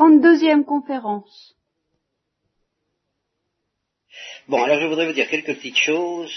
[0.00, 1.54] 32e conférence.
[4.48, 6.32] Bon, alors je voudrais vous dire quelques petites choses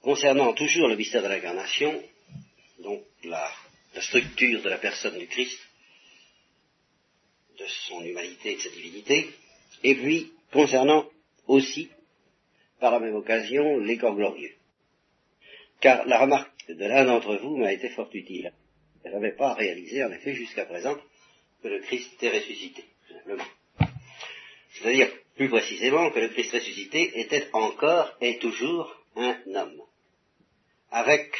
[0.00, 2.02] concernant toujours le mystère de l'incarnation,
[2.78, 3.50] donc la,
[3.94, 5.58] la, structure de la personne du Christ,
[7.58, 9.28] de son humanité et de sa divinité,
[9.84, 11.04] et puis concernant
[11.46, 11.90] aussi,
[12.80, 14.54] par la même occasion, les corps glorieux.
[15.80, 18.50] Car la remarque de l'un d'entre vous m'a été fort utile.
[19.04, 20.96] Je n'avais pas réalisé, en effet, jusqu'à présent,
[21.62, 23.44] que le Christ est ressuscité, simplement.
[24.74, 29.82] C'est-à-dire, plus précisément, que le Christ ressuscité était encore et toujours un homme.
[30.90, 31.30] Avec,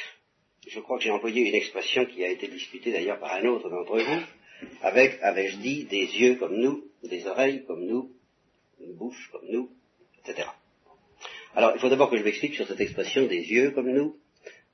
[0.67, 3.71] je crois que j'ai employé une expression qui a été discutée d'ailleurs par un autre
[3.71, 4.23] d'entre vous,
[4.83, 8.13] avec, avais-je dit, des yeux comme nous, des oreilles comme nous,
[8.81, 9.71] une bouche comme nous,
[10.19, 10.49] etc.
[11.55, 14.17] Alors, il faut d'abord que je m'explique sur cette expression des yeux comme nous,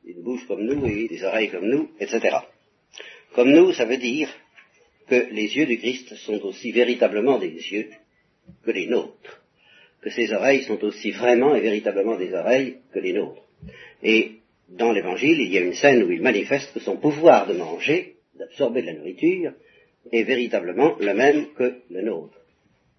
[0.04, 2.38] une bouche comme nous et des oreilles comme nous, etc.
[3.34, 4.28] Comme nous, ça veut dire
[5.08, 7.90] que les yeux du Christ sont aussi véritablement des yeux
[8.64, 9.42] que les nôtres,
[10.00, 13.42] que ses oreilles sont aussi vraiment et véritablement des oreilles que les nôtres.
[14.02, 14.32] Et
[14.68, 18.16] dans l'Évangile, il y a une scène où il manifeste que son pouvoir de manger,
[18.34, 19.52] d'absorber de la nourriture,
[20.12, 22.38] est véritablement le même que le nôtre.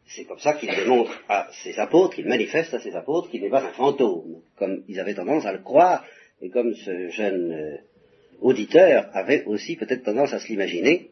[0.07, 3.49] C'est comme ça qu'il démontre à ses apôtres, qu'il manifeste à ses apôtres qu'il n'est
[3.49, 6.05] pas un fantôme, comme ils avaient tendance à le croire,
[6.41, 7.77] et comme ce jeune euh,
[8.41, 11.09] auditeur avait aussi peut-être tendance à se l'imaginer,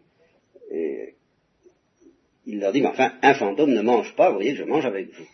[2.46, 5.12] il leur dit, mais enfin, un fantôme ne mange pas, vous voyez, je mange avec
[5.14, 5.28] vous.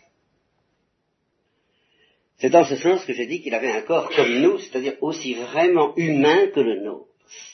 [2.38, 5.34] C'est dans ce sens que j'ai dit qu'il avait un corps comme nous, c'est-à-dire aussi
[5.34, 7.08] vraiment humain que le nôtre.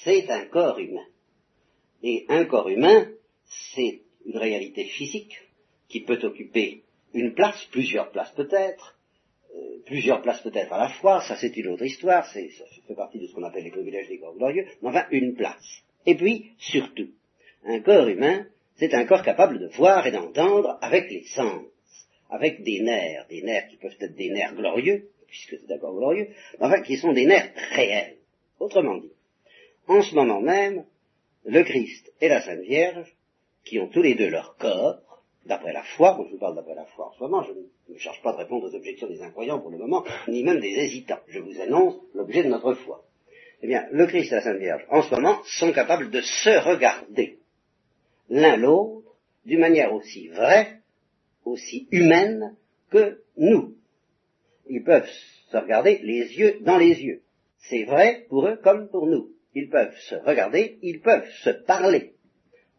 [0.05, 1.07] C'est un corps humain.
[2.03, 3.09] Et un corps humain,
[3.75, 5.37] c'est une réalité physique
[5.89, 6.83] qui peut occuper
[7.15, 8.97] une place, plusieurs places peut-être,
[9.55, 12.41] euh, plusieurs places peut-être à la fois, ça c'est une autre histoire, ça
[12.87, 15.83] fait partie de ce qu'on appelle les privilèges des corps glorieux, mais enfin une place.
[16.05, 17.09] Et puis, surtout,
[17.65, 18.47] un corps humain,
[18.79, 21.65] c'est un corps capable de voir et d'entendre avec les sens,
[22.31, 26.29] avec des nerfs, des nerfs qui peuvent être des nerfs glorieux, puisque c'est corps glorieux,
[26.59, 28.17] mais enfin qui sont des nerfs réels.
[28.59, 29.13] Autrement dit,
[29.89, 30.85] en ce moment même,
[31.45, 33.15] le Christ et la Sainte Vierge,
[33.65, 36.75] qui ont tous les deux leur corps, d'après la foi, moi je vous parle d'après
[36.75, 39.61] la foi en ce moment, je ne cherche pas de répondre aux objections des incroyants
[39.61, 43.05] pour le moment, ni même des hésitants, je vous annonce l'objet de notre foi.
[43.63, 46.69] Eh bien, le Christ et la Sainte Vierge, en ce moment, sont capables de se
[46.69, 47.39] regarder
[48.29, 50.81] l'un l'autre d'une manière aussi vraie,
[51.45, 52.57] aussi humaine
[52.91, 53.77] que nous.
[54.69, 55.09] Ils peuvent
[55.51, 57.23] se regarder les yeux dans les yeux.
[57.59, 59.31] C'est vrai pour eux comme pour nous.
[59.55, 62.15] Ils peuvent se regarder, ils peuvent se parler,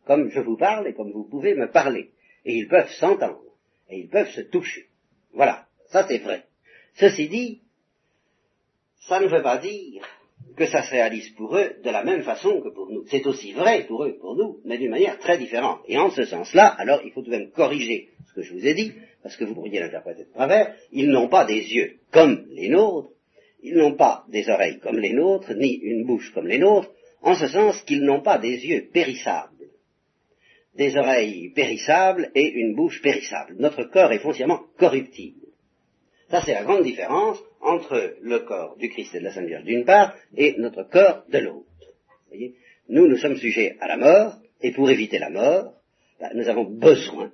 [0.05, 2.11] comme je vous parle et comme vous pouvez me parler.
[2.45, 3.55] Et ils peuvent s'entendre,
[3.89, 4.87] et ils peuvent se toucher.
[5.33, 6.45] Voilà, ça c'est vrai.
[6.95, 7.63] Ceci dit,
[9.07, 10.03] ça ne veut pas dire
[10.57, 13.05] que ça se réalise pour eux de la même façon que pour nous.
[13.09, 15.81] C'est aussi vrai pour eux pour nous, mais d'une manière très différente.
[15.87, 18.65] Et en ce sens-là, alors il faut tout de même corriger ce que je vous
[18.65, 18.91] ai dit,
[19.21, 23.11] parce que vous pourriez l'interpréter de travers, ils n'ont pas des yeux comme les nôtres,
[23.61, 26.91] ils n'ont pas des oreilles comme les nôtres, ni une bouche comme les nôtres,
[27.21, 29.67] en ce sens qu'ils n'ont pas des yeux périssables,
[30.75, 33.55] des oreilles périssables et une bouche périssable.
[33.59, 35.46] Notre corps est foncièrement corruptible.
[36.29, 39.63] Ça, c'est la grande différence entre le corps du Christ et de la Sainte Vierge
[39.63, 41.65] d'une part et notre corps de l'autre.
[42.89, 45.73] Nous, nous sommes sujets à la mort, et pour éviter la mort,
[46.19, 47.31] ben, nous avons besoin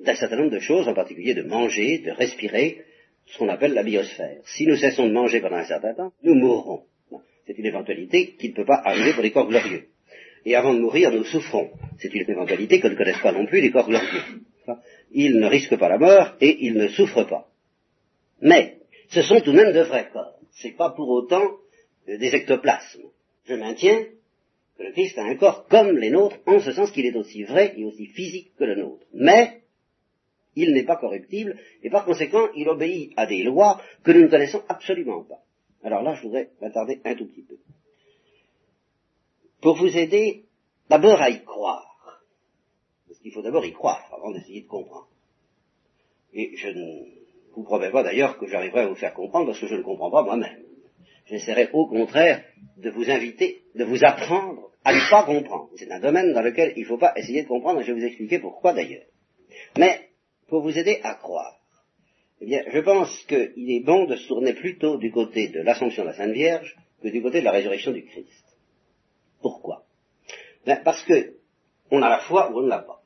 [0.00, 2.84] d'un certain nombre de choses, en particulier de manger, de respirer,
[3.26, 4.40] ce qu'on appelle la biosphère.
[4.44, 6.82] Si nous cessons de manger pendant un certain temps, nous mourrons.
[7.46, 9.86] C'est une éventualité qui ne peut pas arriver pour les corps glorieux.
[10.44, 11.70] Et avant de mourir, nous souffrons.
[11.98, 14.22] C'est une éventualité que ne connaissent pas non plus les corps glorieux.
[15.12, 17.47] Ils ne risquent pas la mort et ils ne souffrent pas.
[18.40, 18.78] Mais,
[19.10, 20.38] ce sont tout de même de vrais corps.
[20.52, 21.44] C'est pas pour autant
[22.08, 23.08] euh, des ectoplasmes.
[23.46, 24.04] Je maintiens
[24.76, 27.44] que le Christ a un corps comme les nôtres, en ce sens qu'il est aussi
[27.44, 29.06] vrai et aussi physique que le nôtre.
[29.12, 29.62] Mais,
[30.54, 34.28] il n'est pas corruptible, et par conséquent, il obéit à des lois que nous ne
[34.28, 35.42] connaissons absolument pas.
[35.82, 37.56] Alors là, je voudrais m'attarder un tout petit peu.
[39.60, 40.44] Pour vous aider,
[40.88, 42.22] d'abord à y croire.
[43.06, 45.08] Parce qu'il faut d'abord y croire avant d'essayer de comprendre.
[46.32, 47.17] Et je ne
[47.58, 50.12] vous promets pas d'ailleurs que j'arriverai à vous faire comprendre parce que je ne comprends
[50.12, 50.62] pas moi-même.
[51.26, 52.44] J'essaierai au contraire
[52.76, 55.68] de vous inviter, de vous apprendre à ne pas comprendre.
[55.74, 57.98] C'est un domaine dans lequel il ne faut pas essayer de comprendre et je vais
[57.98, 59.06] vous expliquer pourquoi d'ailleurs.
[59.76, 60.08] Mais
[60.48, 61.58] pour vous aider à croire,
[62.40, 66.10] eh je pense qu'il est bon de se tourner plutôt du côté de l'Assomption de
[66.10, 68.44] la Sainte Vierge que du côté de la résurrection du Christ.
[69.42, 69.82] Pourquoi?
[70.64, 71.34] Ben, Parce que
[71.90, 73.02] on a la foi ou on ne l'a pas.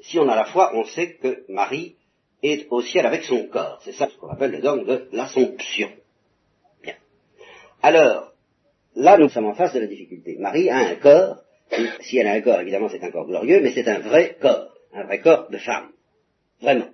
[0.00, 1.96] Si on a la foi, on sait que Marie
[2.42, 3.80] est au ciel avec son corps.
[3.84, 5.90] C'est ça ce qu'on appelle le dogme de l'Assomption.
[6.82, 6.94] Bien.
[7.82, 8.32] Alors,
[8.94, 10.36] là, nous sommes en face de la difficulté.
[10.38, 11.42] Marie a un corps
[12.00, 14.72] Si elle a un corps, évidemment, c'est un corps glorieux, mais c'est un vrai corps,
[14.92, 15.90] un vrai corps de femme.
[16.60, 16.88] Vraiment.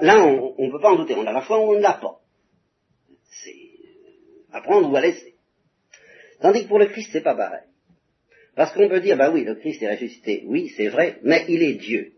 [0.00, 1.14] Là, on ne peut pas en douter.
[1.14, 2.20] On a la foi ou on ne l'a pas.
[3.30, 3.56] C'est
[4.52, 5.34] à prendre ou à laisser.
[6.40, 7.62] Tandis que pour le Christ, c'est pas pareil.
[8.54, 11.62] Parce qu'on peut dire, bah oui, le Christ est ressuscité, oui, c'est vrai, mais il
[11.62, 12.12] est Dieu.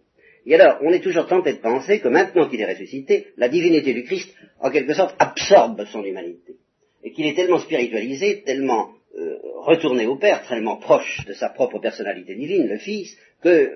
[0.47, 3.95] Et alors, on est toujours tenté de penser que maintenant qu'il est ressuscité, la divinité
[3.95, 6.57] du Christ, en quelque sorte, absorbe son humanité.
[7.03, 11.79] Et qu'il est tellement spiritualisé, tellement euh, retourné au Père, tellement proche de sa propre
[11.79, 13.71] personnalité divine, le Fils, que euh,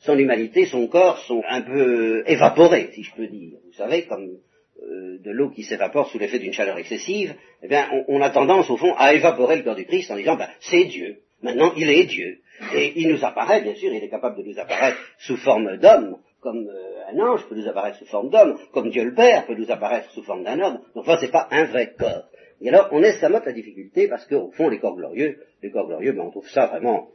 [0.00, 3.58] son humanité, son corps sont un peu évaporés, si je peux dire.
[3.66, 4.38] Vous savez, comme
[4.82, 8.70] euh, de l'eau qui s'évapore sous l'effet d'une chaleur excessive, eh bien, on, a tendance,
[8.70, 11.18] au fond, à évaporer le corps du Christ en disant, ben, c'est Dieu.
[11.42, 12.38] Maintenant, il est Dieu.
[12.74, 16.18] Et il nous apparaît, bien sûr, il est capable de nous apparaître sous forme d'homme,
[16.40, 19.54] comme euh, un ange peut nous apparaître sous forme d'homme, comme Dieu le Père peut
[19.54, 20.80] nous apparaître sous forme d'un homme.
[20.94, 22.28] Donc, enfin, c'est pas un vrai corps.
[22.60, 26.12] Et alors, on escamote la difficulté parce qu'au fond, les corps glorieux, les corps glorieux,
[26.12, 27.08] ben, on trouve ça vraiment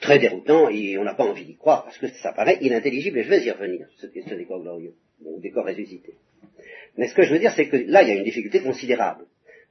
[0.00, 3.24] très déroutant et on n'a pas envie d'y croire parce que ça paraît inintelligible et
[3.24, 4.94] je vais y revenir, cette question des corps glorieux,
[5.24, 6.14] ou des corps ressuscités.
[6.96, 9.24] Mais ce que je veux dire, c'est que là, il y a une difficulté considérable.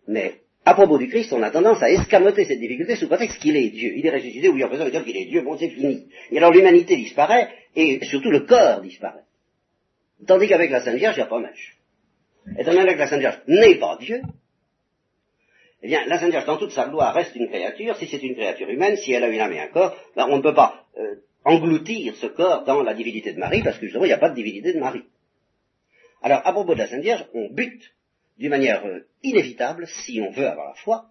[0.07, 0.35] Mais
[0.67, 3.69] à propos du Christ, on a tendance à escamoter cette difficulté sous prétexte qu'il est
[3.69, 3.93] Dieu.
[3.95, 6.09] Il est ressuscité, oui, en faisant dire qu'il est Dieu, bon, c'est fini.
[6.29, 9.23] Et alors l'humanité disparaît, et surtout le corps disparaît.
[10.27, 11.77] Tandis qu'avec la Sainte Vierge, il n'y a pas match.
[12.59, 14.21] Étant donné que la Sainte Vierge n'est pas Dieu,
[15.83, 17.95] eh bien, la Sainte Vierge, dans toute sa gloire, reste une créature.
[17.95, 20.35] Si c'est une créature humaine, si elle a une âme et un corps, ben, on
[20.35, 21.15] ne peut pas euh,
[21.45, 24.31] engloutir ce corps dans la divinité de Marie, parce que justement, il n'y a pas
[24.31, 25.05] de divinité de Marie.
[26.21, 27.93] Alors, à propos de la Sainte Vierge, on bute
[28.37, 31.05] d'une manière euh, inévitable, si on veut avoir la foi,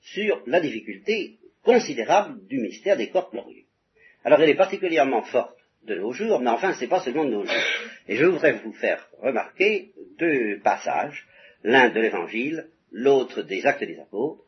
[0.00, 3.64] sur la difficulté considérable du mystère des corps glorieux.
[4.24, 7.30] Alors, elle est particulièrement forte de nos jours, mais enfin, ce n'est pas seulement de
[7.30, 7.64] nos jours.
[8.08, 11.26] Et je voudrais vous faire remarquer deux passages,
[11.62, 14.44] l'un de l'Évangile, l'autre des Actes des Apôtres,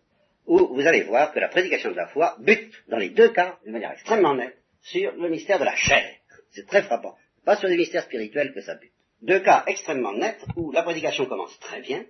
[0.46, 3.58] où vous allez voir que la prédication de la foi bute, dans les deux cas,
[3.66, 6.16] de manière extrêmement nette, sur le mystère de la chair.
[6.50, 7.16] C'est très frappant.
[7.44, 8.92] Pas sur les mystères spirituels que ça bute
[9.22, 12.04] deux cas extrêmement nets où la prédication commence très bien,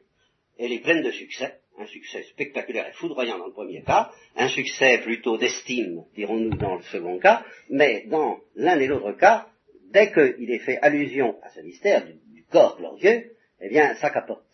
[0.61, 4.49] elle est pleine de succès, un succès spectaculaire et foudroyant dans le premier cas, un
[4.49, 9.49] succès plutôt d'estime, dirons-nous, dans le second cas, mais dans l'un et l'autre cas,
[9.91, 14.45] dès qu'il est fait allusion à ce mystère du, corps glorieux, eh bien, ça capote.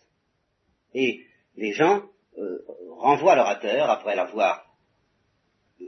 [0.93, 1.21] Et
[1.55, 2.03] les gens
[2.37, 2.63] euh,
[2.99, 4.67] renvoient l'orateur après l'avoir
[5.81, 5.85] euh,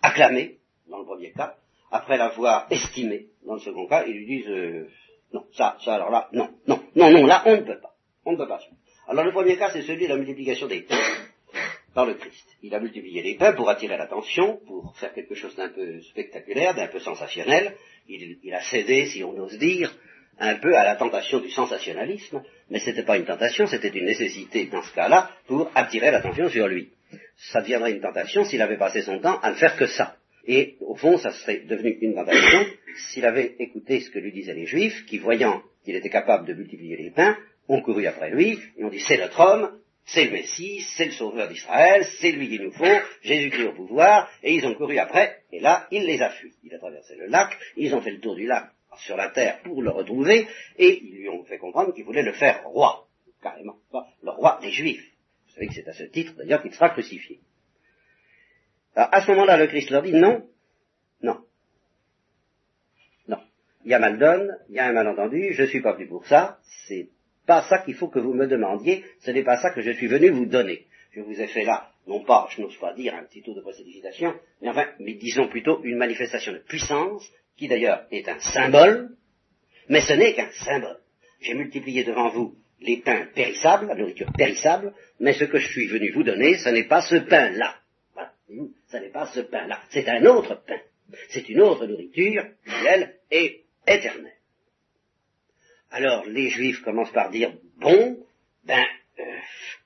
[0.00, 0.58] acclamé,
[0.88, 1.58] dans le premier cas,
[1.90, 4.88] après l'avoir estimé, dans le second cas, ils lui disent euh,
[5.34, 7.94] non, ça, ça, alors là, non, non, non, non, là, on ne peut pas.
[8.24, 8.60] On ne peut pas.
[9.08, 10.96] Alors le premier cas, c'est celui de la multiplication des pains
[11.94, 12.46] par le Christ.
[12.62, 16.74] Il a multiplié les pains pour attirer l'attention, pour faire quelque chose d'un peu spectaculaire,
[16.74, 17.74] d'un peu sensationnel.
[18.08, 19.94] Il, a cédé, si on ose dire,
[20.38, 24.06] un peu à la tentation du sensationnalisme, mais ce n'était pas une tentation, c'était une
[24.06, 26.90] nécessité dans ce cas-là pour attirer l'attention sur lui.
[27.36, 30.16] Ça deviendrait une tentation s'il avait passé son temps à ne faire que ça.
[30.46, 32.66] Et au fond, ça serait devenu une tentation
[33.10, 36.54] s'il avait écouté ce que lui disaient les Juifs, qui voyant qu'il était capable de
[36.54, 37.36] multiplier les pains,
[37.68, 41.12] ont couru après lui, et ont dit c'est notre homme, c'est le Messie, c'est le
[41.12, 42.84] sauveur d'Israël, c'est lui qu'il nous faut,
[43.22, 46.52] Jésus-Christ au pouvoir, et ils ont couru après, et là, il les a fui.
[46.64, 49.60] Il a traversé le lac, ils ont fait le tour du lac sur la terre
[49.62, 53.06] pour le retrouver, et ils lui ont fait comprendre qu'ils voulaient le faire roi,
[53.42, 53.76] carrément,
[54.22, 55.08] le roi des Juifs.
[55.46, 57.40] Vous savez que c'est à ce titre, d'ailleurs, qu'il sera crucifié.
[58.94, 60.46] Alors, à ce moment-là, le Christ leur dit non,
[61.22, 61.44] non.
[63.28, 63.38] Non.
[63.84, 66.26] Il y a mal donne, il y a un malentendu, je suis pas venu pour
[66.26, 67.08] ça, c'est
[67.46, 70.06] pas ça qu'il faut que vous me demandiez, ce n'est pas ça que je suis
[70.06, 70.86] venu vous donner.
[71.12, 73.60] Je vous ai fait là, non pas, je n'ose pas dire un petit tour de
[73.60, 79.10] précipitation, mais enfin, mais disons plutôt une manifestation de puissance, qui d'ailleurs est un symbole,
[79.88, 80.98] mais ce n'est qu'un symbole.
[81.40, 85.86] J'ai multiplié devant vous les pains périssables, la nourriture périssable, mais ce que je suis
[85.86, 87.76] venu vous donner, ce n'est pas ce pain-là.
[88.88, 90.80] Ce n'est pas ce pain-là, c'est un autre pain.
[91.28, 94.32] C'est une autre nourriture qui, elle, est éternelle.
[95.92, 98.18] Alors les Juifs commencent par dire, bon,
[98.64, 98.84] ben,
[99.18, 99.22] euh,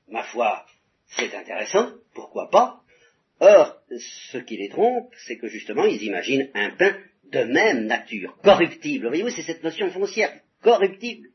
[0.08, 0.64] ma foi,
[1.08, 2.80] c'est intéressant, pourquoi pas
[3.40, 3.76] Or,
[4.30, 9.08] ce qui les trompe, c'est que justement, ils imaginent un pain de même nature, corruptible.
[9.08, 10.32] Voyez-vous, c'est cette notion foncière,
[10.62, 11.28] corruptible.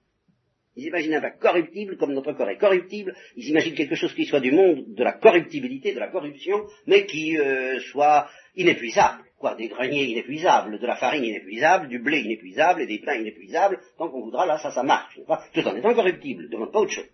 [0.75, 3.13] Ils imaginent un pain corruptible comme notre corps est corruptible.
[3.35, 7.05] Ils imaginent quelque chose qui soit du monde de la corruptibilité, de la corruption, mais
[7.05, 9.23] qui euh, soit inépuisable.
[9.37, 13.79] Quoi, des greniers inépuisables, de la farine inépuisable, du blé inépuisable et des pains inépuisables.
[13.97, 15.19] Tant qu'on voudra, là, ça, ça marche.
[15.53, 16.47] Tout en étant corruptible.
[16.49, 17.09] Demande pas autre chose.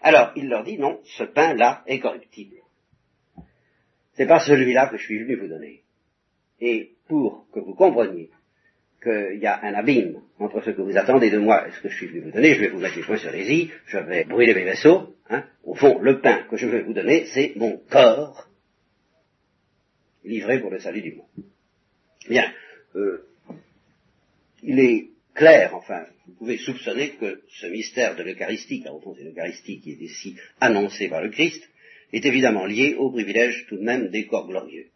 [0.00, 2.56] Alors, il leur dit non, ce pain-là est corruptible.
[4.14, 5.82] C'est pas celui-là que je suis venu vous donner.
[6.60, 8.30] Et pour que vous compreniez
[9.02, 11.88] qu'il y a un abîme entre ce que vous attendez de moi et ce que
[11.88, 13.98] je suis venu vous donner, je vais vous mettre les points sur les i, je
[13.98, 15.14] vais brûler mes vaisseaux.
[15.28, 15.44] Hein.
[15.64, 18.48] Au fond, le pain que je vais vous donner, c'est mon corps
[20.24, 21.44] livrés pour le salut du monde.
[22.28, 22.52] Bien,
[22.94, 23.26] euh,
[24.62, 29.14] il est clair, enfin, vous pouvez soupçonner que ce mystère de l'Eucharistie, car au fond
[29.16, 31.62] c'est l'Eucharistie qui est ici annoncée par le Christ,
[32.12, 34.91] est évidemment lié au privilège tout de même des corps glorieux.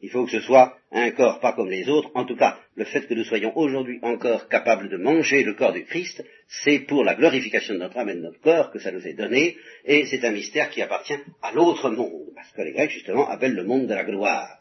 [0.00, 2.10] Il faut que ce soit un corps pas comme les autres.
[2.14, 5.72] En tout cas, le fait que nous soyons aujourd'hui encore capables de manger le corps
[5.72, 8.92] du Christ, c'est pour la glorification de notre âme et de notre corps que ça
[8.92, 12.72] nous est donné, et c'est un mystère qui appartient à l'autre monde, parce que les
[12.72, 14.58] Grecs justement appellent le monde de la gloire.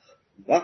[0.50, 0.60] Euh,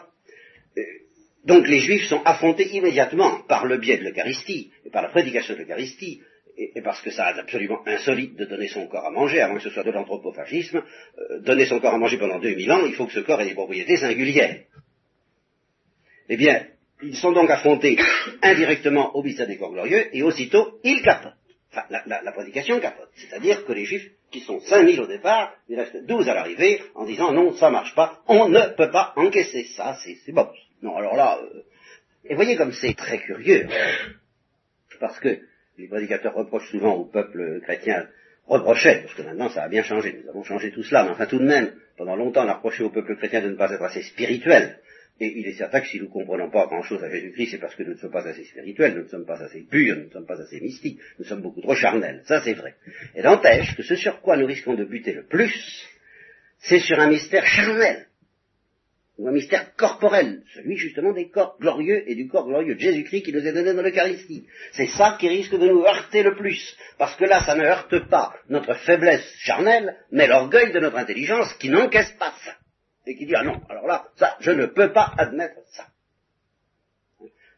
[1.43, 5.53] donc les Juifs sont affrontés immédiatement par le biais de l'Eucharistie et par la prédication
[5.55, 6.21] de l'Eucharistie
[6.75, 9.57] et, parce que ça est absolument insolite de donner son corps à manger, à moins
[9.57, 10.83] que ce soit de l'anthropophagisme,
[11.17, 13.45] euh, donner son corps à manger pendant 2000 ans, il faut que ce corps ait
[13.45, 14.61] des propriétés singulières.
[16.29, 16.65] Eh bien,
[17.01, 17.97] ils sont donc affrontés
[18.41, 21.33] indirectement au mystère des corps glorieux, et aussitôt, ils capotent.
[21.73, 23.09] Enfin, la, prédication capote.
[23.15, 27.05] C'est-à-dire que les juifs, qui sont 5000 au départ, il reste 12 à l'arrivée, en
[27.05, 30.47] disant non, ça marche pas, on ne peut pas encaisser ça, c'est bon.
[30.81, 31.63] Non, alors là, euh,
[32.25, 33.67] et voyez comme c'est très curieux,
[34.99, 35.39] parce que
[35.77, 38.07] les prédicateurs reprochent souvent au peuple chrétien,
[38.45, 41.25] reprochaient, parce que maintenant ça a bien changé, nous avons changé tout cela, mais enfin
[41.25, 43.83] tout de même, pendant longtemps on a reproché au peuple chrétien de ne pas être
[43.83, 44.77] assez spirituel.
[45.19, 47.75] Et il est certain que si nous ne comprenons pas grand-chose à Jésus-Christ, c'est parce
[47.75, 50.09] que nous ne sommes pas assez spirituels, nous ne sommes pas assez purs, nous ne
[50.09, 52.23] sommes pas assez mystiques, nous sommes beaucoup trop charnels.
[52.25, 52.73] Ça c'est vrai.
[53.13, 55.87] Et n'empêche que ce sur quoi nous risquons de buter le plus,
[56.57, 58.07] c'est sur un mystère charnel
[59.19, 63.33] un mystère corporel, celui justement des corps glorieux et du corps glorieux de Jésus-Christ qui
[63.33, 64.47] nous est donné dans l'Eucharistie.
[64.71, 68.07] C'est ça qui risque de nous heurter le plus, parce que là, ça ne heurte
[68.09, 72.55] pas notre faiblesse charnelle, mais l'orgueil de notre intelligence qui n'encaisse pas ça,
[73.05, 75.87] et qui dit, ah non, alors là, ça, je ne peux pas admettre ça.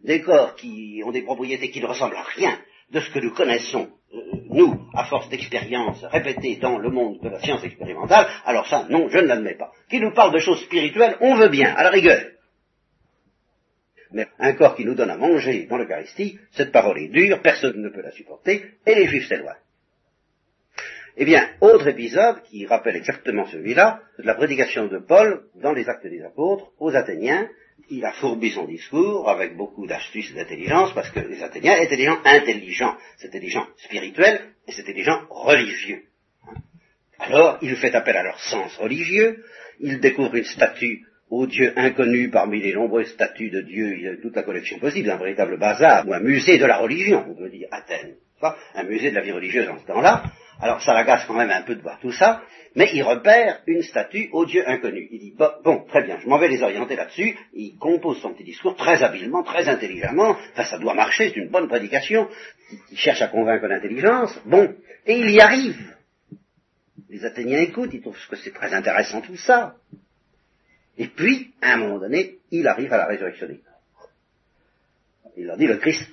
[0.02, 2.60] Des corps qui ont des propriétés qui ne ressemblent à rien
[2.94, 3.90] de ce que nous connaissons
[4.50, 9.10] nous, à force d'expérience répétée dans le monde de la science expérimentale, alors ça, non,
[9.10, 9.72] je ne l'admets pas.
[9.90, 12.22] Qui nous parle de choses spirituelles, on veut bien, à la rigueur.
[14.12, 17.82] Mais un corps qui nous donne à manger dans l'Eucharistie, cette parole est dure, personne
[17.82, 19.58] ne peut la supporter, et les Juifs s'éloignent.
[21.18, 25.90] Eh bien, autre épisode qui rappelle exactement celui-là, de la prédication de Paul dans les
[25.90, 27.50] actes des apôtres aux Athéniens,
[27.90, 31.98] il a fourbi son discours avec beaucoup d'astuce et d'intelligence, parce que les Athéniens étaient
[31.98, 36.04] des gens intelligents, c'était des gens spirituels, et c'était des gens religieux.
[37.20, 39.44] Alors, il fait appel à leur sens religieux,
[39.80, 44.36] il découvre une statue au Dieu inconnu parmi les nombreuses statues de Dieu, il toute
[44.36, 47.68] la collection possible, un véritable bazar, ou un musée de la religion, on peut dire
[47.72, 48.16] Athènes,
[48.76, 50.24] un musée de la vie religieuse en ce temps-là,
[50.60, 52.42] alors ça l'agace quand même un peu de voir tout ça,
[52.76, 55.08] mais il repère une statue au Dieu inconnu.
[55.12, 57.38] Il dit, bon, très bien, je m'en vais les orienter là-dessus.
[57.54, 60.36] Il compose son petit discours très habilement, très intelligemment.
[60.54, 62.28] Enfin, ça doit marcher, c'est une bonne prédication.
[62.92, 64.40] Il cherche à convaincre l'intelligence.
[64.46, 64.74] Bon,
[65.06, 65.96] et il y arrive.
[67.10, 69.76] Les Athéniens écoutent, ils trouvent que c'est très intéressant tout ça.
[70.98, 74.10] Et puis, à un moment donné, il arrive à la résurrection des corps.
[75.38, 76.08] Il leur dit, le Christ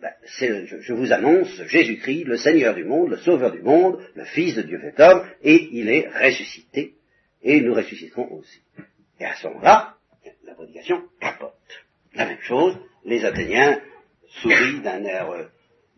[0.00, 4.54] ben, je, vous annonce Jésus-Christ, le Seigneur du monde, le Sauveur du monde, le Fils
[4.54, 6.94] de Dieu fait homme, et il est ressuscité,
[7.42, 8.60] et nous ressusciterons aussi.
[9.20, 9.94] Et à ce moment-là,
[10.44, 11.52] la prédication capote.
[12.14, 13.80] La même chose, les Athéniens
[14.28, 15.44] sourient d'un air euh,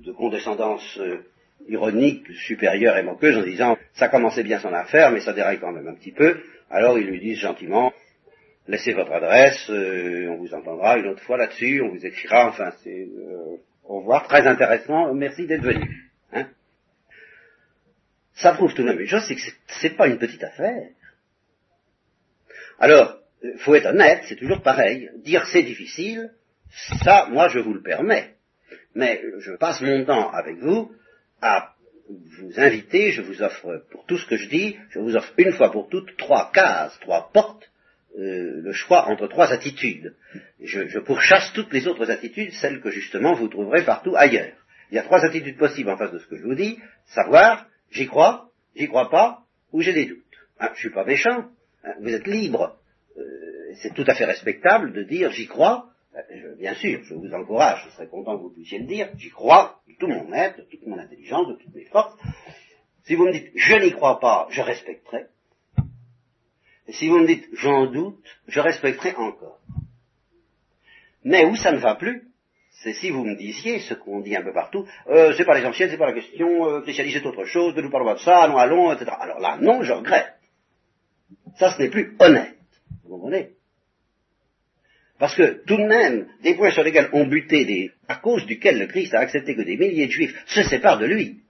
[0.00, 1.24] de condescendance euh,
[1.68, 5.72] ironique, supérieure et moqueuse, en disant ça commençait bien son affaire, mais ça déraille quand
[5.72, 6.40] même un petit peu.
[6.70, 7.92] Alors ils lui disent gentiment
[8.68, 12.72] laissez votre adresse, euh, on vous entendra une autre fois là-dessus, on vous écrira, enfin
[12.82, 13.08] c'est
[13.88, 16.10] au revoir, très intéressant, merci d'être venu.
[16.32, 16.46] Hein.
[18.34, 19.40] Ça prouve tout de même une chose, c'est que
[19.80, 20.88] c'est pas une petite affaire.
[22.78, 25.10] Alors, il faut être honnête, c'est toujours pareil.
[25.18, 26.30] Dire c'est difficile,
[27.02, 28.34] ça, moi, je vous le permets.
[28.94, 30.92] Mais je passe mon temps avec vous
[31.40, 31.74] à
[32.08, 35.52] vous inviter, je vous offre, pour tout ce que je dis, je vous offre une
[35.52, 37.68] fois pour toutes trois cases, trois portes
[38.18, 40.14] euh, le choix entre trois attitudes.
[40.60, 44.56] Je, pourchasse toutes les autres attitudes, celles que justement vous trouverez partout ailleurs.
[44.90, 47.66] Il y a trois attitudes possibles en face de ce que je vous dis, savoir,
[47.90, 49.42] j'y crois, j'y crois pas,
[49.72, 50.22] ou j'ai des doutes.
[50.60, 51.50] Hein, je suis pas méchant,
[51.84, 52.78] hein, vous êtes libre,
[53.18, 53.22] euh,
[53.82, 57.84] c'est tout à fait respectable de dire j'y crois, euh, bien sûr, je vous encourage,
[57.86, 60.62] je serais content que vous puissiez le dire, j'y crois de tout mon être, de
[60.70, 62.16] toute mon intelligence, de toutes mes forces.
[63.04, 65.26] Si vous me dites je n'y crois pas, je respecterai.
[66.88, 69.58] Si vous me dites j'en doute, je respecterai encore.
[71.24, 72.22] Mais où ça ne va plus,
[72.82, 75.90] c'est si vous me disiez ce qu'on dit un peu partout, euh, c'est pas l'essentiel,
[75.90, 78.46] c'est pas la question, euh, christianisme c'est autre chose, ne nous parlons pas de ça,
[78.48, 79.10] non allons, etc.
[79.18, 80.34] Alors là, non, je regrette.
[81.58, 82.54] Ça, ce n'est plus honnête.
[83.02, 83.50] Vous comprenez?
[85.18, 88.78] Parce que tout de même, des points sur lesquels on buté, des, à cause duquel
[88.78, 91.40] le Christ a accepté que des milliers de juifs se séparent de lui,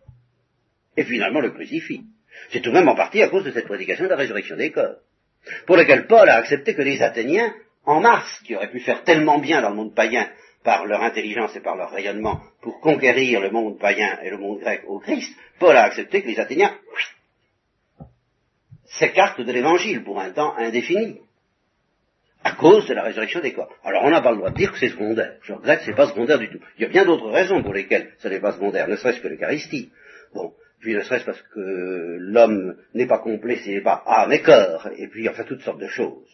[0.97, 2.07] et finalement le crucifient.
[2.51, 4.71] C'est tout de même en partie à cause de cette prédication de la résurrection des
[4.71, 4.97] corps.
[5.67, 7.53] Pour lesquels Paul a accepté que les Athéniens,
[7.85, 10.29] en masse, qui auraient pu faire tellement bien dans le monde païen
[10.65, 14.59] par leur intelligence et par leur rayonnement pour conquérir le monde païen et le monde
[14.61, 16.77] grec au Christ, Paul a accepté que les Athéniens
[18.85, 21.21] s'écartent de l'évangile pour un temps indéfini
[22.43, 23.73] à cause de la résurrection des corps.
[23.85, 25.37] Alors on n'a pas le droit de dire que c'est secondaire.
[25.43, 26.61] Je regrette, c'est pas secondaire du tout.
[26.79, 29.29] Il y a bien d'autres raisons pour lesquelles ce n'est pas secondaire, ne serait-ce que
[29.29, 29.91] l'Eucharistie.
[30.35, 30.53] Bon,
[30.87, 34.89] puis ne serait-ce parce que l'homme n'est pas complet s'il n'est pas âme et corps,
[34.97, 36.29] et puis enfin toutes sortes de choses.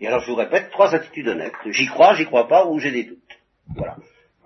[0.00, 1.52] Et alors je vous répète, trois attitudes honnêtes.
[1.66, 3.38] J'y crois, j'y crois pas, ou j'ai des doutes.
[3.76, 3.96] Voilà.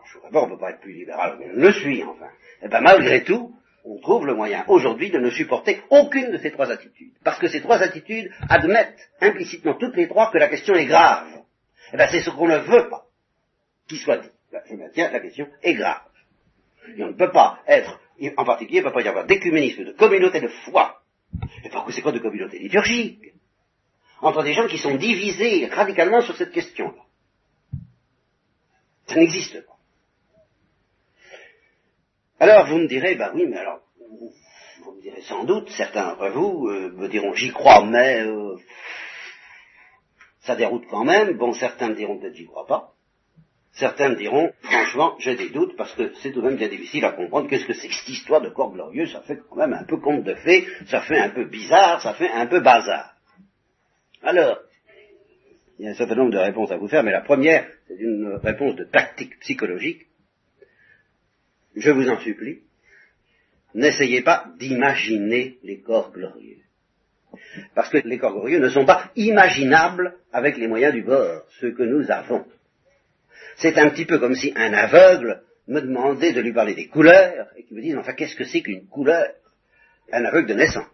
[0.04, 2.26] je vous répète, on ne peut pas être plus libéral, mais on le suis enfin.
[2.26, 3.56] Et eh bien malgré tout,
[3.86, 7.14] on trouve le moyen aujourd'hui de ne supporter aucune de ces trois attitudes.
[7.24, 11.28] Parce que ces trois attitudes admettent implicitement toutes les trois que la question est grave.
[11.32, 13.06] Et eh bien c'est ce qu'on ne veut pas
[13.88, 14.28] qu'il soit dit.
[14.68, 16.02] Je maintiens, la question est grave.
[16.96, 18.00] Et on ne peut pas être,
[18.36, 21.00] en particulier, il ne peut pas y avoir d'écuménisme, de communauté de foi.
[21.64, 23.32] Et par c'est quoi de communauté liturgique?
[24.20, 27.02] Entre des gens qui sont divisés radicalement sur cette question-là.
[29.06, 29.76] Ça n'existe pas.
[32.40, 33.80] Alors vous me direz, bah oui, mais alors,
[34.84, 38.56] vous me direz sans doute, certains d'entre vous euh, me diront, j'y crois, mais euh,
[40.40, 41.36] ça déroute quand même.
[41.36, 42.93] Bon, certains me diront peut-être j'y crois pas.
[43.74, 47.12] Certains diront, franchement, j'ai des doutes parce que c'est tout de même bien difficile à
[47.12, 49.84] comprendre qu'est-ce que c'est que cette histoire de corps glorieux, ça fait quand même un
[49.84, 53.14] peu conte de fées, ça fait un peu bizarre, ça fait un peu bazar.
[54.22, 54.58] Alors,
[55.78, 57.96] il y a un certain nombre de réponses à vous faire, mais la première, c'est
[57.98, 60.06] une réponse de tactique psychologique
[61.76, 62.60] je vous en supplie,
[63.74, 66.58] n'essayez pas d'imaginer les corps glorieux.
[67.74, 71.72] Parce que les corps glorieux ne sont pas imaginables avec les moyens du bord, ceux
[71.72, 72.44] que nous avons.
[73.56, 77.48] C'est un petit peu comme si un aveugle me demandait de lui parler des couleurs,
[77.56, 79.32] et qu'il me dise, enfin, qu'est-ce que c'est qu'une couleur?
[80.12, 80.86] Un aveugle de naissance.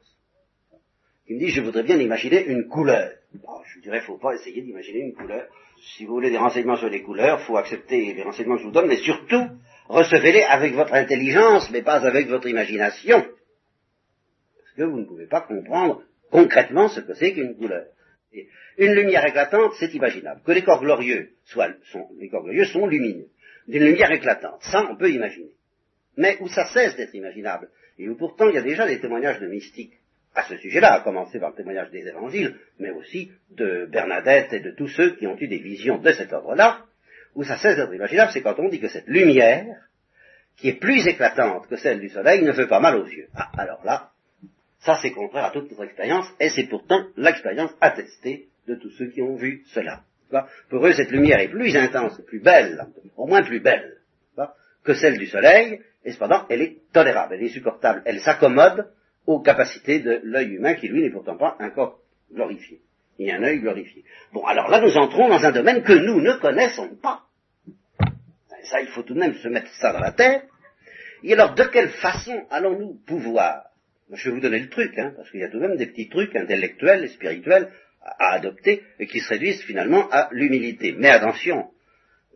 [1.26, 3.12] Il me dit, je voudrais bien imaginer une couleur.
[3.32, 5.46] je dirais, faut pas essayer d'imaginer une couleur.
[5.96, 8.66] Si vous voulez des renseignements sur les couleurs, il faut accepter les renseignements que je
[8.66, 9.46] vous donne, mais surtout,
[9.88, 13.20] recevez-les avec votre intelligence, mais pas avec votre imagination.
[13.20, 17.86] Parce que vous ne pouvez pas comprendre concrètement ce que c'est qu'une couleur.
[18.78, 20.40] Une lumière éclatante, c'est imaginable.
[20.44, 21.70] Que les corps glorieux soient,
[22.18, 23.28] les corps glorieux sont lumineux.
[23.68, 25.52] D'une lumière éclatante, ça on peut imaginer.
[26.16, 29.40] Mais où ça cesse d'être imaginable, et où pourtant il y a déjà des témoignages
[29.40, 30.00] de mystiques
[30.34, 34.60] à ce sujet-là, à commencer par le témoignage des évangiles, mais aussi de Bernadette et
[34.60, 36.84] de tous ceux qui ont eu des visions de cet ordre-là,
[37.34, 39.66] où ça cesse d'être imaginable, c'est quand on dit que cette lumière,
[40.56, 43.28] qui est plus éclatante que celle du soleil, ne fait pas mal aux yeux.
[43.34, 44.10] Ah, alors là,
[44.80, 49.08] ça c'est contraire à toute notre expérience, et c'est pourtant l'expérience attestée de tous ceux
[49.08, 50.02] qui ont vu cela.
[50.68, 53.98] Pour eux, cette lumière est plus intense, plus belle, au moins plus belle,
[54.84, 58.90] que celle du soleil, et cependant, elle est tolérable, elle est supportable, elle s'accommode
[59.26, 61.98] aux capacités de l'œil humain, qui lui n'est pourtant pas un corps
[62.32, 62.80] glorifié
[63.28, 64.04] a un œil glorifié.
[64.32, 67.24] Bon, alors là, nous entrons dans un domaine que nous ne connaissons pas.
[68.62, 70.46] Ça, il faut tout de même se mettre ça dans la tête.
[71.22, 73.64] Et alors, de quelle façon allons-nous pouvoir
[74.12, 75.86] Je vais vous donner le truc, hein, parce qu'il y a tout de même des
[75.86, 77.70] petits trucs intellectuels et spirituels
[78.02, 80.92] à, adopter et qui se réduisent finalement à l'humilité.
[80.96, 81.70] Mais attention,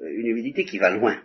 [0.01, 1.21] euh, une humilité qui va loin.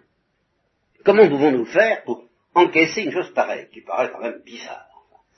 [1.04, 4.88] Comment pouvons-nous faire pour encaisser une chose pareille, qui paraît quand même bizarre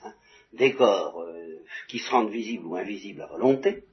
[0.04, 0.12] hein
[0.52, 3.84] Des corps euh, qui se rendent visibles ou invisibles à volonté,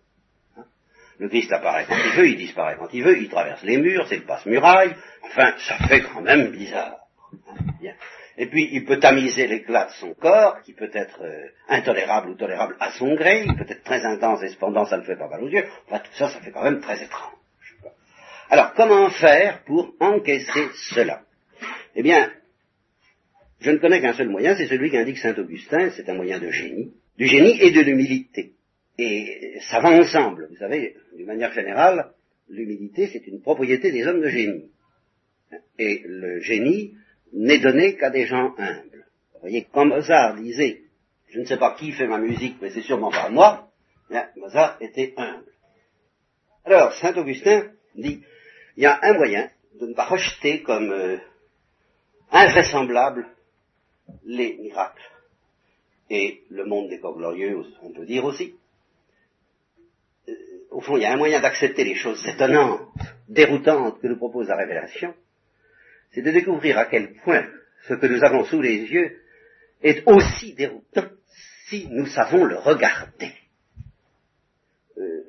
[1.20, 4.08] le Christ apparaît quand il veut, il disparaît quand il veut, il traverse les murs,
[4.08, 4.96] c'est le passe-muraille.
[5.24, 6.96] Enfin, ça fait quand même bizarre.
[8.42, 12.36] Et puis, il peut tamiser l'éclat de son corps, qui peut être euh, intolérable ou
[12.36, 15.28] tolérable à son gré, il peut être très intense et cependant ça ne fait pas
[15.28, 15.66] mal aux yeux.
[15.86, 17.34] Enfin, tout ça, ça fait quand même très étrange.
[18.50, 21.22] Alors, comment faire pour encaisser cela?
[21.96, 22.32] Eh bien,
[23.60, 26.50] je ne connais qu'un seul moyen, c'est celui qu'indique saint Augustin, c'est un moyen de
[26.50, 28.54] génie, du génie et de l'humilité.
[28.98, 30.48] Et ça va ensemble.
[30.50, 32.14] Vous savez, d'une manière générale,
[32.48, 34.72] l'humilité, c'est une propriété des hommes de génie.
[35.78, 36.94] Et le génie
[37.34, 39.06] n'est donné qu'à des gens humbles.
[39.34, 40.82] Vous voyez, quand Mozart disait,
[41.30, 43.70] je ne sais pas qui fait ma musique, mais c'est sûrement pas moi,
[44.36, 45.52] Mozart était humble.
[46.66, 48.22] Alors, Saint Augustin dit,
[48.76, 51.18] il y a un moyen de ne pas rejeter comme euh,
[52.32, 53.28] invraisemblable
[54.26, 55.02] les miracles.
[56.10, 58.56] Et le monde des corps glorieux, on peut dire aussi,
[60.72, 62.82] au fond, il y a un moyen d'accepter les choses étonnantes,
[63.28, 65.14] déroutantes que nous propose la révélation,
[66.12, 67.46] c'est de découvrir à quel point
[67.88, 69.18] ce que nous avons sous les yeux
[69.82, 71.08] est aussi déroutant
[71.68, 73.32] si nous savons le regarder.
[74.98, 75.24] Euh,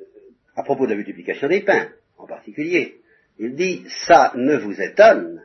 [0.56, 1.88] à propos de la multiplication des pains,
[2.18, 3.00] en particulier,
[3.38, 5.42] il dit, ça ne vous étonne,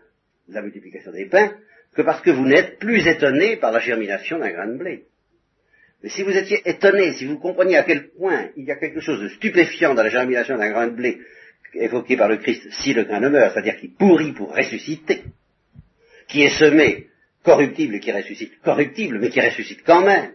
[0.48, 1.54] la multiplication des pains,
[1.96, 5.06] que parce que vous n'êtes plus étonné par la germination d'un grain de blé.
[6.04, 9.00] Mais si vous étiez étonné, si vous compreniez à quel point il y a quelque
[9.00, 11.20] chose de stupéfiant dans la germination d'un grain de blé
[11.76, 15.24] évoqué par le Christ, si le grain ne meurt, c'est-à-dire qu'il pourrit pour ressusciter,
[16.28, 17.08] qui est semé
[17.46, 20.32] corruptible qui ressuscite corruptible, mais qui ressuscite quand même,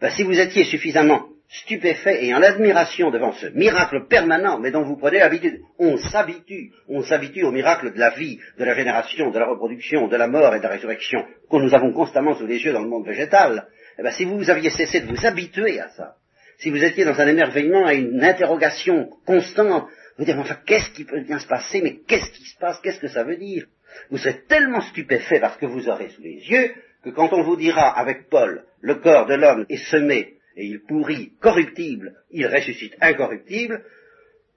[0.00, 4.82] ben, si vous étiez suffisamment stupéfait et en admiration devant ce miracle permanent, mais dont
[4.82, 5.60] vous prenez l'habitude.
[5.78, 10.08] On s'habitue, on s'habitue au miracle de la vie, de la génération, de la reproduction,
[10.08, 12.82] de la mort et de la résurrection, que nous avons constamment sous les yeux dans
[12.82, 13.68] le monde végétal.
[13.98, 16.16] Eh bien, si vous aviez cessé de vous habituer à ça,
[16.58, 19.86] si vous étiez dans un émerveillement, à une interrogation constante,
[20.18, 23.00] vous dire, enfin, qu'est-ce qui peut bien se passer, mais qu'est-ce qui se passe, qu'est-ce
[23.00, 23.66] que ça veut dire?
[24.10, 27.56] Vous serez tellement stupéfait parce que vous aurez sous les yeux, que quand on vous
[27.56, 32.94] dira avec Paul, le corps de l'homme est semé et il pourrit corruptible, il ressuscite
[33.00, 33.84] incorruptible,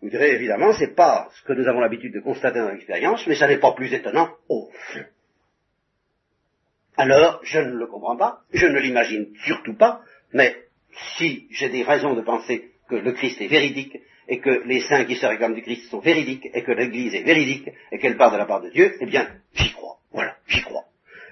[0.02, 3.36] vous direz évidemment, c'est pas ce que nous avons l'habitude de constater dans l'expérience, mais
[3.36, 5.06] ça n'est pas plus étonnant au fond.
[6.96, 10.02] Alors, je ne le comprends pas, je ne l'imagine surtout pas,
[10.34, 10.56] mais
[11.18, 13.98] si j'ai des raisons de penser que le Christ est véridique,
[14.30, 17.24] et que les saints qui se réclament du Christ sont véridiques, et que l'Église est
[17.24, 19.98] véridique, et qu'elle part de la part de Dieu, eh bien, j'y crois.
[20.12, 20.86] Voilà, j'y crois.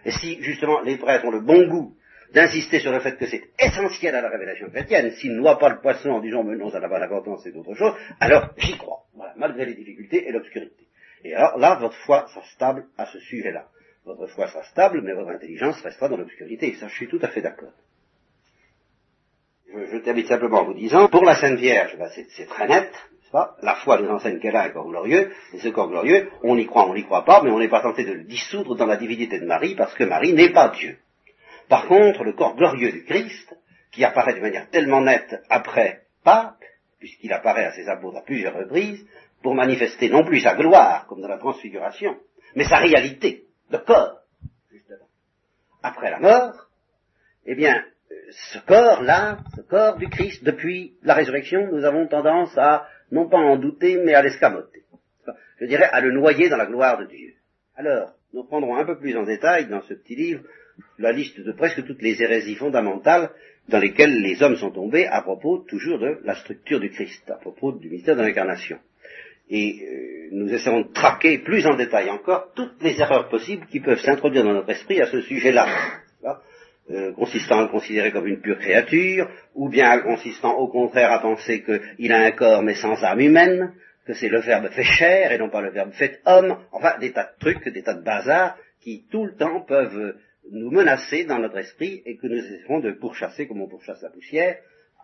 [0.03, 1.95] Et si, justement, les prêtres ont le bon goût
[2.33, 5.11] d'insister sur le fait que c'est essentiel à la révélation chrétienne.
[5.11, 7.55] S'il ne voit pas le poisson en disant, mais non, ça n'a pas d'importance, c'est
[7.55, 10.87] autre chose, alors j'y crois, voilà, malgré les difficultés et l'obscurité.
[11.23, 13.67] Et alors là, votre foi sera stable à ce sujet-là.
[14.05, 16.73] Votre foi sera stable, mais votre intelligence restera dans l'obscurité.
[16.75, 17.73] Ça, je suis tout à fait d'accord.
[19.73, 22.91] Je, je, termine simplement en vous disant, pour la Sainte Vierge, ben, c'est très net,
[23.31, 23.55] pas?
[23.61, 26.65] La foi nous enseigne qu'elle a un corps glorieux, et ce corps glorieux, on y
[26.65, 28.97] croit, on n'y croit pas, mais on n'est pas tenté de le dissoudre dans la
[28.97, 30.97] divinité de Marie, parce que Marie n'est pas Dieu.
[31.69, 33.55] Par contre, le corps glorieux du Christ,
[33.91, 36.55] qui apparaît de manière tellement nette après Pâques,
[36.99, 39.05] puisqu'il apparaît à ses apôtres à plusieurs reprises,
[39.43, 42.17] pour manifester non plus sa gloire, comme dans la transfiguration,
[42.55, 44.19] mais sa réalité, le corps,
[44.71, 45.05] justement.
[45.83, 46.69] Après la mort,
[47.45, 47.83] eh bien,
[48.29, 53.37] ce corps-là, ce corps du Christ, depuis la résurrection, nous avons tendance à, non pas
[53.37, 54.83] en douter, mais à l'escamoter.
[55.59, 57.33] Je dirais à le noyer dans la gloire de Dieu.
[57.75, 60.43] Alors, nous prendrons un peu plus en détail dans ce petit livre
[60.99, 63.31] la liste de presque toutes les hérésies fondamentales
[63.67, 67.35] dans lesquelles les hommes sont tombés à propos toujours de la structure du Christ, à
[67.35, 68.77] propos du mystère de l'incarnation.
[69.49, 73.79] Et euh, nous essaierons de traquer plus en détail encore toutes les erreurs possibles qui
[73.79, 75.67] peuvent s'introduire dans notre esprit à ce sujet-là.
[76.89, 81.19] Euh, consistant à le considérer comme une pure créature, ou bien consistant au contraire à
[81.19, 83.73] penser qu'il a un corps mais sans âme humaine,
[84.05, 87.11] que c'est le verbe fait chair et non pas le verbe fait homme, enfin des
[87.11, 90.15] tas de trucs, des tas de bazars qui tout le temps peuvent
[90.49, 94.09] nous menacer dans notre esprit et que nous essaierons de pourchasser comme on pourchasse la
[94.09, 94.55] poussière,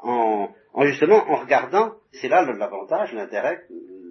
[0.01, 3.59] en, justement en regardant, c'est là l'avantage, l'intérêt,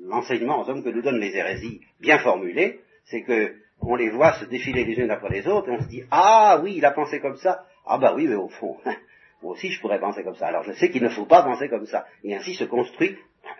[0.08, 4.32] l'enseignement aux hommes que nous donnent les hérésies bien formulées, c'est que on les voit
[4.34, 6.90] se défiler les unes après les autres et on se dit ah oui il a
[6.92, 8.76] pensé comme ça, ah bah oui mais au fond
[9.42, 10.46] moi aussi je pourrais penser comme ça.
[10.46, 12.06] Alors je sais qu'il ne faut pas penser comme ça.
[12.24, 13.16] Et ainsi se construit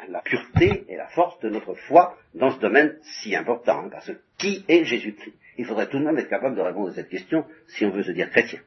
[0.09, 3.81] la pureté et la force de notre foi dans ce domaine si important.
[3.85, 5.35] Hein, parce que qui est Jésus-Christ?
[5.59, 8.03] Il faudrait tout de même être capable de répondre à cette question si on veut
[8.03, 8.61] se dire chrétien.